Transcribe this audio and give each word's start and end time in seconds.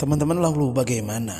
Teman-teman 0.00 0.40
lalu 0.40 0.72
bagaimana 0.72 1.36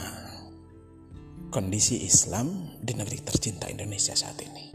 kondisi 1.49 2.05
Islam 2.05 2.77
di 2.77 2.93
negeri 2.93 3.25
tercinta 3.25 3.73
Indonesia 3.73 4.13
saat 4.13 4.37
ini? 4.37 4.69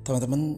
Teman-teman 0.00 0.56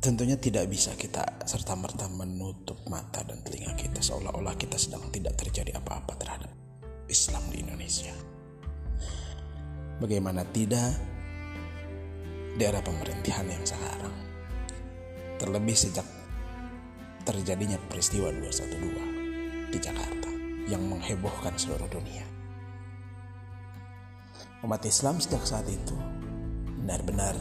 tentunya 0.00 0.40
tidak 0.40 0.72
bisa 0.72 0.96
kita 0.96 1.44
serta-merta 1.44 2.08
menutup 2.08 2.80
mata 2.88 3.20
dan 3.28 3.44
telinga 3.44 3.76
kita 3.76 4.00
seolah-olah 4.00 4.56
kita 4.56 4.80
sedang 4.80 5.04
tidak 5.12 5.36
terjadi 5.36 5.76
apa-apa 5.76 6.16
terhadap 6.16 6.48
Islam 7.12 7.44
di 7.52 7.60
Indonesia. 7.60 8.16
Bagaimana 10.00 10.48
tidak 10.48 10.96
di 12.56 12.64
era 12.64 12.80
pemerintahan 12.80 13.52
yang 13.52 13.64
sekarang. 13.68 14.16
Terlebih 15.36 15.76
sejak 15.76 16.08
terjadinya 17.28 17.76
peristiwa 17.84 18.32
212 18.32 19.12
di 19.72 19.80
Jakarta 19.80 20.31
yang 20.70 20.82
menghebohkan 20.86 21.54
seluruh 21.58 21.88
dunia. 21.90 22.26
Umat 24.62 24.86
Islam 24.86 25.18
sejak 25.18 25.42
saat 25.42 25.66
itu 25.66 25.96
benar-benar 26.82 27.34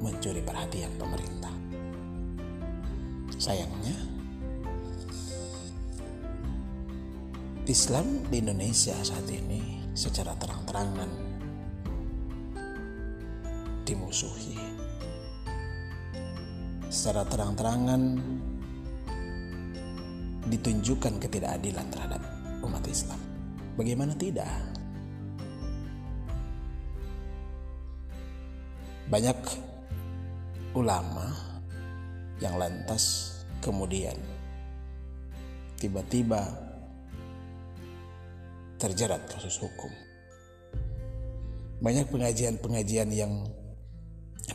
mencuri 0.00 0.40
perhatian 0.40 0.92
pemerintah. 0.96 1.52
Sayangnya, 3.36 3.96
Islam 7.68 8.24
di 8.26 8.40
Indonesia 8.40 8.96
saat 9.04 9.28
ini 9.28 9.84
secara 9.92 10.32
terang-terangan 10.40 11.10
dimusuhi. 13.84 14.56
Secara 16.92 17.24
terang-terangan 17.28 18.02
ditunjukkan 20.48 21.20
ketidakadilan 21.22 21.86
terhadap 21.88 22.41
umat 22.62 22.84
Islam. 22.86 23.20
Bagaimana 23.74 24.14
tidak? 24.14 24.48
Banyak 29.10 29.38
ulama 30.72 31.28
yang 32.40 32.56
lantas 32.56 33.36
kemudian 33.60 34.16
tiba-tiba 35.76 36.48
terjerat 38.78 39.26
kasus 39.28 39.58
hukum. 39.60 39.90
Banyak 41.82 42.08
pengajian-pengajian 42.08 43.10
yang 43.10 43.42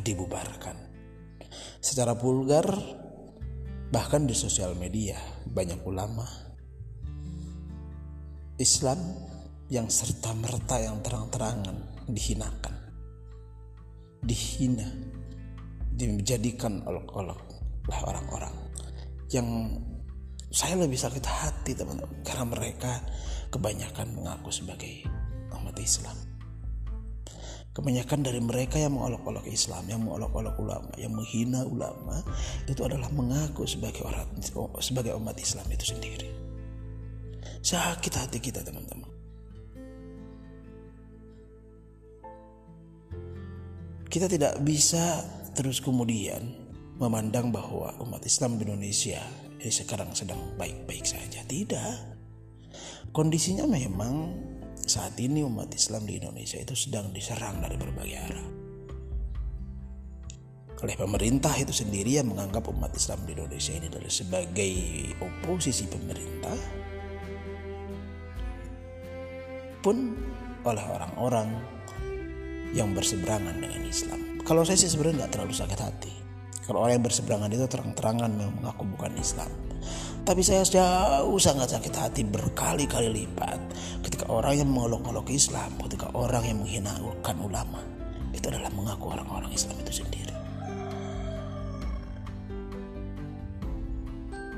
dibubarkan. 0.01 0.75
Secara 1.83 2.15
vulgar 2.15 2.65
bahkan 3.87 4.27
di 4.27 4.35
sosial 4.35 4.75
media 4.75 5.15
banyak 5.47 5.79
ulama 5.87 6.46
Islam 8.57 8.97
yang 9.69 9.85
serta-merta 9.85 10.81
yang 10.81 10.97
terang-terangan 11.05 11.77
dihinakan. 12.09 12.73
Dihina, 14.25 14.89
dijadikan 15.93 16.81
olok-olok 16.89 17.37
oleh 17.85 18.01
orang-orang 18.01 18.55
yang 19.29 19.77
saya 20.49 20.73
lebih 20.73 20.97
sakit 20.97 21.21
hati 21.21 21.77
teman-teman 21.77 22.25
karena 22.25 22.45
mereka 22.49 22.97
kebanyakan 23.53 24.17
mengaku 24.17 24.49
sebagai 24.49 25.05
umat 25.53 25.77
Islam. 25.77 26.17
Kebanyakan 27.77 28.25
dari 28.25 28.41
mereka 28.41 28.81
yang 28.81 28.97
mengolok-olok 28.97 29.45
Islam, 29.45 29.85
yang 29.85 30.01
mengolok-olok 30.01 30.57
ulama, 30.57 30.89
yang 30.97 31.13
menghina 31.13 31.61
ulama 31.61 32.25
itu 32.65 32.81
adalah 32.81 33.13
mengaku 33.13 33.69
sebagai 33.69 34.01
orang 34.01 34.25
sebagai 34.81 35.13
umat 35.13 35.37
Islam 35.37 35.69
itu 35.69 35.93
sendiri. 35.93 36.46
Sakit 37.61 38.13
hati 38.13 38.37
kita 38.41 38.61
teman-teman. 38.63 39.09
Kita 44.07 44.25
tidak 44.31 44.63
bisa 44.63 45.21
terus 45.51 45.83
kemudian 45.83 46.41
memandang 46.97 47.51
bahwa 47.53 47.93
umat 48.01 48.23
Islam 48.25 48.57
di 48.57 48.65
Indonesia 48.65 49.21
ini 49.57 49.73
sekarang 49.73 50.13
sedang 50.13 50.55
baik-baik 50.55 51.05
saja. 51.05 51.43
Tidak. 51.43 52.17
Kondisinya 53.11 53.65
memang 53.65 54.31
saat 54.87 55.17
ini 55.19 55.43
umat 55.43 55.73
Islam 55.73 56.07
di 56.07 56.21
Indonesia 56.21 56.61
itu 56.61 56.77
sedang 56.77 57.11
diserang 57.11 57.59
dari 57.59 57.75
berbagai 57.75 58.17
arah. 58.17 58.49
Oleh 60.77 60.93
pemerintah 60.93 61.57
itu 61.57 61.73
sendiri 61.73 62.21
yang 62.21 62.29
menganggap 62.29 62.69
umat 62.69 62.93
Islam 62.93 63.25
di 63.25 63.33
Indonesia 63.33 63.73
ini 63.73 63.89
adalah 63.89 64.13
sebagai 64.13 64.73
oposisi 65.17 65.89
pemerintah 65.89 66.53
pun 69.87 70.11
oleh 70.67 70.83
orang-orang 70.83 71.47
yang 72.75 72.91
berseberangan 72.91 73.55
dengan 73.55 73.87
Islam. 73.87 74.43
Kalau 74.43 74.67
saya 74.67 74.75
sih 74.75 74.91
sebenarnya 74.91 75.23
nggak 75.23 75.31
terlalu 75.39 75.55
sakit 75.55 75.79
hati. 75.79 76.11
Kalau 76.67 76.83
orang 76.83 76.99
yang 76.99 77.05
berseberangan 77.07 77.47
itu 77.55 77.63
terang-terangan 77.71 78.27
mengaku 78.35 78.83
bukan 78.83 79.15
Islam. 79.15 79.47
Tapi 80.27 80.43
saya 80.43 80.67
jauh 80.67 81.39
sangat 81.39 81.71
sakit 81.71 81.93
hati 81.95 82.27
berkali-kali 82.27 83.07
lipat 83.07 83.55
ketika 84.03 84.27
orang 84.27 84.59
yang 84.59 84.67
mengolok-olok 84.67 85.31
Islam, 85.31 85.71
ketika 85.87 86.11
orang 86.11 86.43
yang 86.43 86.59
menghinakan 86.59 87.37
ulama, 87.39 87.79
itu 88.35 88.43
adalah 88.51 88.67
mengaku 88.75 89.15
orang-orang 89.15 89.55
Islam 89.55 89.79
itu 89.79 90.03
sendiri. 90.03 90.35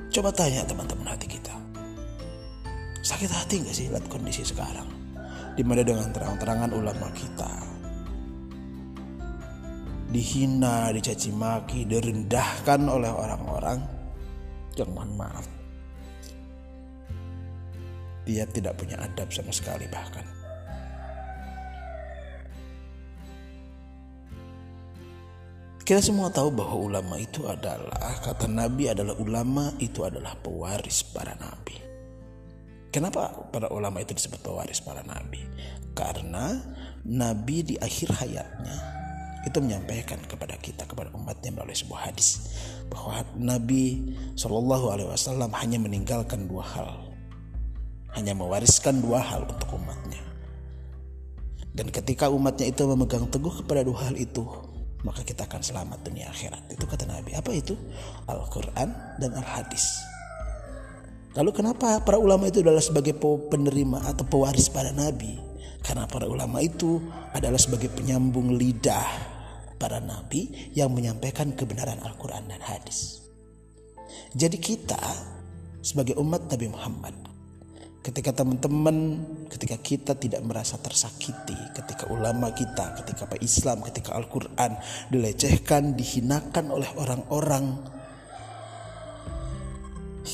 Coba 0.09 0.33
tanya 0.33 0.65
teman-teman 0.65 1.13
hati 1.13 1.29
kita. 1.29 1.53
Sakit 3.05 3.29
hati 3.29 3.61
nggak 3.61 3.75
sih 3.77 3.93
lihat 3.93 4.09
kondisi 4.09 4.41
sekarang? 4.41 4.98
Di 5.59 5.67
mana 5.67 5.83
dengan 5.83 6.07
terang-terangan 6.15 6.71
ulama 6.71 7.11
kita. 7.11 7.51
Dihina, 10.07 10.87
dicaci 10.95 11.35
maki, 11.35 11.83
direndahkan 11.83 12.79
oleh 12.87 13.11
orang-orang 13.11 13.83
yang 14.79 14.87
mohon 14.95 15.19
maaf. 15.19 15.43
Dia 18.23 18.47
tidak 18.47 18.79
punya 18.79 19.03
adab 19.03 19.27
sama 19.35 19.51
sekali 19.51 19.83
bahkan. 19.91 20.23
Kita 25.83 25.99
semua 25.99 26.31
tahu 26.31 26.55
bahwa 26.55 26.87
ulama 26.87 27.19
itu 27.19 27.43
adalah 27.43 28.15
kata 28.23 28.47
Nabi 28.47 28.95
adalah 28.95 29.19
ulama 29.19 29.75
itu 29.83 30.07
adalah 30.07 30.39
pewaris 30.39 31.03
para 31.03 31.35
nabi. 31.35 31.88
Kenapa 32.89 33.29
para 33.53 33.69
ulama 33.69 34.01
itu 34.01 34.17
disebut 34.17 34.41
pewaris 34.41 34.81
para 34.81 35.05
nabi? 35.05 35.45
Karena 35.93 36.57
nabi 37.05 37.61
di 37.61 37.75
akhir 37.77 38.17
hayatnya 38.17 38.99
itu 39.47 39.57
menyampaikan 39.63 40.19
kepada 40.27 40.57
kita 40.59 40.83
kepada 40.83 41.13
umatnya 41.15 41.55
melalui 41.55 41.77
sebuah 41.77 42.11
hadis 42.11 42.51
bahwa 42.91 43.23
Nabi 43.39 44.11
Shallallahu 44.35 44.85
Alaihi 44.91 45.09
Wasallam 45.09 45.53
hanya 45.55 45.79
meninggalkan 45.79 46.49
dua 46.49 46.65
hal, 46.65 46.89
hanya 48.19 48.35
mewariskan 48.35 48.99
dua 48.99 49.23
hal 49.23 49.47
untuk 49.47 49.79
umatnya. 49.79 50.19
Dan 51.71 51.87
ketika 51.93 52.27
umatnya 52.27 52.67
itu 52.67 52.83
memegang 52.83 53.29
teguh 53.31 53.63
kepada 53.63 53.85
dua 53.85 54.11
hal 54.11 54.15
itu, 54.19 54.43
maka 55.07 55.23
kita 55.23 55.47
akan 55.47 55.63
selamat 55.63 56.03
dunia 56.03 56.27
akhirat. 56.27 56.67
Itu 56.75 56.83
kata 56.83 57.07
Nabi. 57.07 57.37
Apa 57.37 57.55
itu? 57.55 57.77
Al-Quran 58.27 58.89
dan 59.21 59.31
Al-Hadis. 59.37 60.03
Lalu 61.37 61.51
kenapa 61.53 62.01
para 62.01 62.17
ulama 62.17 62.49
itu 62.49 62.65
adalah 62.65 62.81
sebagai 62.81 63.13
penerima 63.21 64.01
atau 64.09 64.25
pewaris 64.25 64.73
para 64.73 64.89
nabi? 64.89 65.37
Karena 65.85 66.09
para 66.09 66.25
ulama 66.25 66.59
itu 66.59 66.97
adalah 67.31 67.61
sebagai 67.61 67.93
penyambung 67.93 68.57
lidah 68.57 69.07
para 69.77 70.01
nabi 70.01 70.73
yang 70.73 70.91
menyampaikan 70.91 71.53
kebenaran 71.53 72.01
Al-Quran 72.01 72.49
dan 72.49 72.59
hadis. 72.59 73.23
Jadi 74.33 74.57
kita 74.57 74.99
sebagai 75.79 76.19
umat 76.19 76.51
Nabi 76.51 76.67
Muhammad 76.67 77.15
ketika 78.03 78.31
teman-teman 78.31 79.21
ketika 79.51 79.77
kita 79.79 80.13
tidak 80.15 80.41
merasa 80.43 80.79
tersakiti 80.79 81.55
ketika 81.75 82.07
ulama 82.11 82.51
kita 82.55 82.99
ketika 82.99 83.27
Islam 83.39 83.83
ketika 83.85 84.15
Al-Quran 84.15 84.75
dilecehkan 85.11 85.95
dihinakan 85.95 86.71
oleh 86.73 86.89
orang-orang 86.95 87.79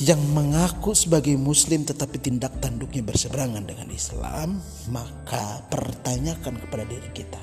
yang 0.03 0.19
mengaku 0.35 0.91
sebagai 0.91 1.39
muslim 1.39 1.87
tetapi 1.87 2.19
tindak 2.19 2.59
tanduknya 2.59 2.99
berseberangan 2.99 3.63
dengan 3.63 3.87
Islam, 3.87 4.59
maka 4.91 5.63
pertanyakan 5.71 6.59
kepada 6.59 6.83
diri 6.83 7.09
kita. 7.15 7.39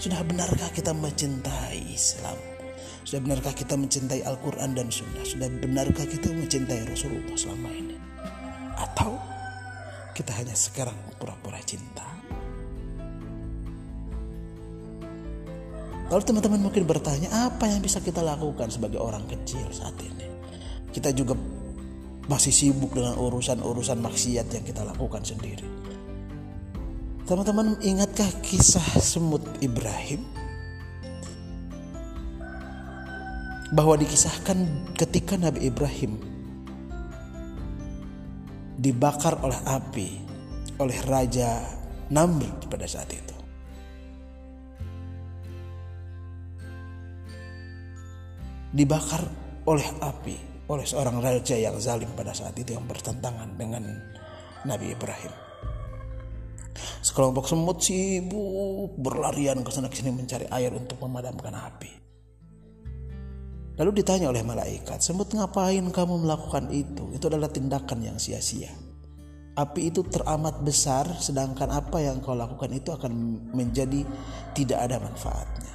Sudah 0.00 0.24
benarkah 0.24 0.72
kita 0.72 0.96
mencintai 0.96 1.92
Islam? 1.92 2.38
Sudah 3.04 3.20
benarkah 3.20 3.52
kita 3.52 3.76
mencintai 3.76 4.24
Al-Quran 4.24 4.72
dan 4.72 4.88
Sunnah? 4.88 5.24
Sudah 5.28 5.48
benarkah 5.48 6.08
kita 6.08 6.32
mencintai 6.32 6.88
Rasulullah 6.88 7.36
selama 7.36 7.68
ini? 7.76 7.96
Atau 8.78 9.20
kita 10.16 10.32
hanya 10.40 10.56
sekarang 10.56 10.96
pura-pura 11.20 11.60
cinta? 11.68 12.06
Lalu 16.08 16.22
teman-teman 16.24 16.60
mungkin 16.64 16.88
bertanya, 16.88 17.28
apa 17.52 17.68
yang 17.68 17.84
bisa 17.84 18.00
kita 18.00 18.24
lakukan 18.24 18.72
sebagai 18.72 18.96
orang 18.96 19.28
kecil 19.28 19.68
saat 19.68 19.96
ini? 20.00 20.24
Kita 20.88 21.12
juga 21.12 21.36
masih 22.28 22.52
sibuk 22.52 22.92
dengan 22.92 23.16
urusan-urusan 23.16 24.04
maksiat 24.04 24.46
yang 24.52 24.64
kita 24.64 24.84
lakukan 24.84 25.24
sendiri. 25.24 25.64
Teman-teman 27.24 27.80
ingatkah 27.80 28.28
kisah 28.44 28.84
semut 29.00 29.44
Ibrahim? 29.64 30.24
Bahwa 33.68 34.00
dikisahkan 34.00 34.64
ketika 34.96 35.36
Nabi 35.36 35.68
Ibrahim 35.68 36.16
dibakar 38.80 39.36
oleh 39.44 39.60
api 39.68 40.08
oleh 40.80 40.96
Raja 41.04 41.60
Namrud 42.08 42.64
pada 42.72 42.88
saat 42.88 43.12
itu. 43.12 43.36
Dibakar 48.72 49.28
oleh 49.68 49.84
api 50.00 50.47
oleh 50.68 50.84
seorang 50.84 51.24
raja 51.24 51.56
yang 51.56 51.80
zalim 51.80 52.12
pada 52.12 52.36
saat 52.36 52.52
itu 52.60 52.76
yang 52.76 52.84
bertentangan 52.84 53.56
dengan 53.56 53.88
Nabi 54.68 54.92
Ibrahim. 54.92 55.32
Sekelompok 57.02 57.48
semut 57.48 57.80
sibuk 57.80 58.94
berlarian 59.00 59.64
ke 59.64 59.70
sana 59.72 59.88
sini 59.90 60.12
mencari 60.12 60.46
air 60.52 60.70
untuk 60.76 61.00
memadamkan 61.02 61.56
api. 61.56 61.90
Lalu 63.78 64.02
ditanya 64.02 64.28
oleh 64.28 64.42
malaikat, 64.42 64.98
semut 64.98 65.30
ngapain 65.30 65.86
kamu 65.94 66.14
melakukan 66.26 66.66
itu? 66.74 67.14
Itu 67.14 67.30
adalah 67.30 67.46
tindakan 67.46 68.02
yang 68.02 68.18
sia-sia. 68.18 68.74
Api 69.54 69.90
itu 69.90 70.02
teramat 70.06 70.62
besar, 70.66 71.06
sedangkan 71.18 71.70
apa 71.70 72.02
yang 72.02 72.18
kau 72.18 72.34
lakukan 72.34 72.70
itu 72.74 72.90
akan 72.90 73.10
menjadi 73.54 74.02
tidak 74.54 74.78
ada 74.82 74.98
manfaatnya. 74.98 75.74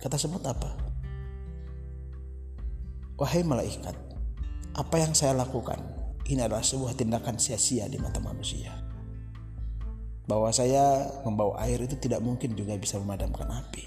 Kata 0.00 0.16
semut 0.16 0.44
apa? 0.44 0.72
Wahai 3.20 3.44
malaikat, 3.44 3.96
apa 4.78 5.02
yang 5.02 5.10
saya 5.10 5.34
lakukan 5.34 5.82
ini 6.30 6.38
adalah 6.38 6.62
sebuah 6.62 6.94
tindakan 6.94 7.34
sia-sia 7.34 7.90
di 7.90 7.98
mata 7.98 8.22
manusia. 8.22 8.70
Bahwa 10.28 10.54
saya 10.54 11.08
membawa 11.24 11.58
air 11.66 11.82
itu 11.82 11.98
tidak 11.98 12.22
mungkin 12.22 12.54
juga 12.54 12.78
bisa 12.78 13.00
memadamkan 13.00 13.48
api. 13.48 13.84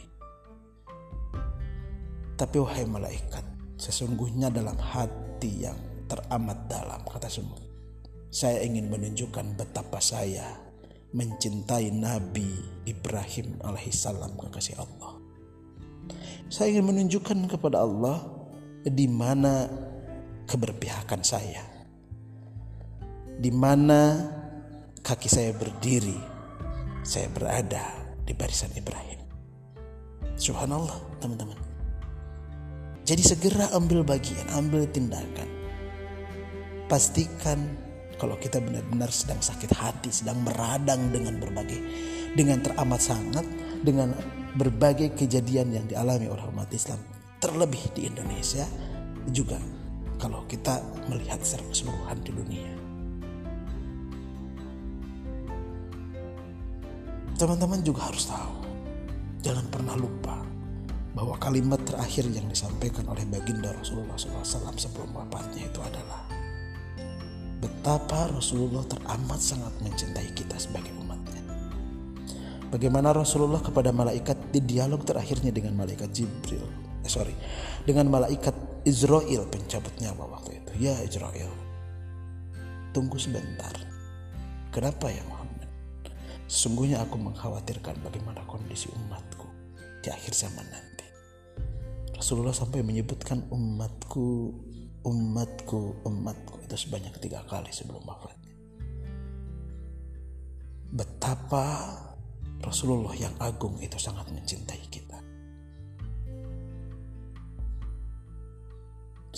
Tapi 2.36 2.58
wahai 2.58 2.84
malaikat, 2.90 3.46
sesungguhnya 3.78 4.50
dalam 4.50 4.76
hati 4.76 5.70
yang 5.70 5.78
teramat 6.10 6.66
dalam, 6.66 7.06
kata 7.06 7.30
semut. 7.30 7.62
Saya 8.34 8.66
ingin 8.66 8.90
menunjukkan 8.90 9.54
betapa 9.54 10.02
saya 10.02 10.58
mencintai 11.14 11.94
Nabi 11.94 12.50
Ibrahim 12.90 13.62
alaihissalam 13.62 14.34
kekasih 14.34 14.82
Allah. 14.82 15.22
Saya 16.50 16.74
ingin 16.74 16.90
menunjukkan 16.90 17.48
kepada 17.54 17.86
Allah 17.86 18.26
di 18.82 19.06
mana 19.06 19.70
keberpihakan 20.52 21.24
saya. 21.24 21.64
Di 23.40 23.48
mana 23.56 24.20
kaki 25.00 25.32
saya 25.32 25.56
berdiri, 25.56 26.20
saya 27.08 27.32
berada 27.32 27.88
di 28.28 28.36
barisan 28.36 28.76
Ibrahim. 28.76 29.24
Subhanallah, 30.36 31.00
teman-teman. 31.24 31.56
Jadi 33.08 33.24
segera 33.24 33.72
ambil 33.74 34.04
bagian, 34.04 34.46
ambil 34.54 34.86
tindakan. 34.92 35.48
Pastikan 36.92 37.58
kalau 38.20 38.38
kita 38.38 38.62
benar-benar 38.62 39.10
sedang 39.10 39.42
sakit 39.42 39.72
hati, 39.74 40.14
sedang 40.14 40.44
meradang 40.46 41.10
dengan 41.10 41.42
berbagai, 41.42 41.80
dengan 42.38 42.62
teramat 42.62 43.02
sangat, 43.02 43.48
dengan 43.82 44.14
berbagai 44.54 45.18
kejadian 45.18 45.74
yang 45.74 45.86
dialami 45.88 46.30
oleh 46.30 46.46
umat 46.52 46.70
Islam, 46.70 47.02
terlebih 47.42 47.82
di 47.98 48.06
Indonesia 48.06 48.68
juga 49.34 49.58
kalau 50.22 50.46
kita 50.46 50.78
melihat 51.10 51.42
secara 51.42 51.66
keseluruhan 51.74 52.18
di 52.22 52.32
dunia. 52.32 52.74
Teman-teman 57.42 57.82
juga 57.82 58.06
harus 58.06 58.30
tahu, 58.30 58.62
jangan 59.42 59.66
pernah 59.74 59.98
lupa 59.98 60.38
bahwa 61.18 61.34
kalimat 61.42 61.82
terakhir 61.82 62.30
yang 62.30 62.46
disampaikan 62.46 63.02
oleh 63.10 63.26
baginda 63.26 63.74
Rasulullah 63.74 64.14
SAW 64.14 64.78
sebelum 64.78 65.10
wafatnya 65.18 65.66
itu 65.66 65.82
adalah 65.82 66.22
betapa 67.58 68.30
Rasulullah 68.30 68.86
teramat 68.86 69.42
sangat 69.42 69.74
mencintai 69.82 70.30
kita 70.38 70.54
sebagai 70.62 70.94
umatnya. 71.02 71.42
Bagaimana 72.70 73.10
Rasulullah 73.12 73.60
kepada 73.60 73.90
malaikat 73.90 74.54
di 74.54 74.62
dialog 74.62 75.02
terakhirnya 75.02 75.50
dengan 75.50 75.76
malaikat 75.76 76.14
Jibril, 76.14 76.64
eh, 77.02 77.10
sorry, 77.10 77.34
dengan 77.84 78.08
malaikat 78.08 78.71
Israel 78.82 79.46
pencabut 79.46 79.94
nyawa 80.02 80.26
waktu 80.38 80.58
itu. 80.58 80.72
Ya 80.82 80.98
Israel, 81.06 81.54
tunggu 82.98 83.22
sebentar. 83.22 83.74
Kenapa 84.74 85.12
ya 85.14 85.22
Muhammad? 85.30 85.70
Sesungguhnya 86.50 87.04
aku 87.06 87.20
mengkhawatirkan 87.22 88.02
bagaimana 88.02 88.42
kondisi 88.50 88.90
umatku 88.90 89.46
di 90.02 90.10
akhir 90.10 90.34
zaman 90.34 90.66
nanti. 90.66 91.08
Rasulullah 92.18 92.56
sampai 92.56 92.82
menyebutkan 92.82 93.46
umatku, 93.54 94.54
umatku, 95.06 96.02
umatku 96.06 96.62
itu 96.66 96.76
sebanyak 96.78 97.14
tiga 97.22 97.46
kali 97.46 97.70
sebelum 97.70 98.02
wafatnya. 98.02 98.54
Betapa 100.92 101.66
Rasulullah 102.62 103.16
yang 103.18 103.34
agung 103.42 103.78
itu 103.82 103.98
sangat 103.98 104.30
mencintai 104.30 104.86
kita. 104.90 105.11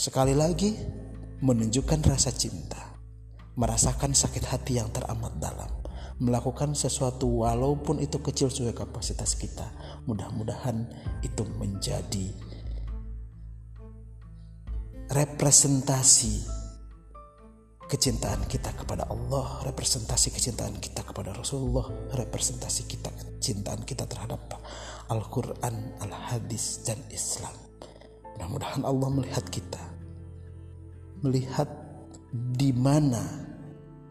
Sekali 0.03 0.35
lagi, 0.35 0.75
menunjukkan 1.39 2.03
rasa 2.03 2.35
cinta, 2.35 3.00
merasakan 3.55 4.11
sakit 4.11 4.44
hati 4.51 4.75
yang 4.75 4.91
teramat 4.91 5.39
dalam, 5.39 5.71
melakukan 6.19 6.75
sesuatu 6.75 7.47
walaupun 7.47 8.03
itu 8.03 8.19
kecil 8.19 8.51
sesuai 8.51 8.75
kapasitas 8.75 9.39
kita. 9.39 9.63
Mudah-mudahan 10.03 10.91
itu 11.23 11.47
menjadi 11.55 12.35
representasi 15.07 16.51
kecintaan 17.88 18.44
kita 18.51 18.75
kepada 18.75 19.07
Allah, 19.07 19.63
representasi 19.71 20.35
kecintaan 20.35 20.83
kita 20.83 21.07
kepada 21.07 21.31
Rasulullah, 21.31 21.88
representasi 22.11 22.91
kita 22.91 23.07
kecintaan 23.07 23.88
kita 23.88 24.03
terhadap 24.03 24.51
Al-Quran, 25.07 25.95
Al-Hadis, 26.03 26.83
dan 26.83 27.00
Islam. 27.07 27.55
Mudah-mudahan 28.35 28.83
Allah 28.83 29.10
melihat 29.13 29.48
kita, 29.48 29.92
melihat 31.24 31.72
di 32.34 32.75
mana 32.75 33.24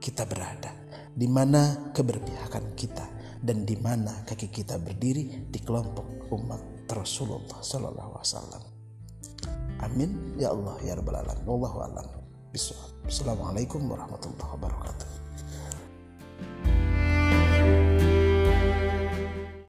kita 0.00 0.25
berada, 0.25 0.73
di 1.12 1.28
mana 1.28 1.92
keberpihakan 1.92 2.73
kita, 2.75 3.07
dan 3.45 3.69
di 3.69 3.76
mana 3.76 4.25
kaki 4.25 4.49
kita 4.49 4.81
berdiri 4.81 5.47
di 5.52 5.61
kelompok 5.61 6.33
umat 6.33 6.88
Rasulullah 6.88 7.61
Sallallahu 7.61 8.11
Alaihi 8.16 8.26
Wasallam. 8.33 8.62
Amin 9.83 10.38
ya 10.38 10.54
Allah 10.54 10.78
ya 10.81 10.95
Rabbal 10.97 11.21
Alamin. 11.21 11.45
Wallahu 11.45 11.78
a'lam. 11.85 12.07
Assalamualaikum 13.04 13.83
warahmatullahi 13.90 14.50
wabarakatuh. 14.57 15.12